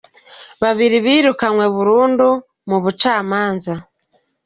[0.61, 2.27] Babiri birukanywe burundu
[2.69, 3.73] mu bucamanza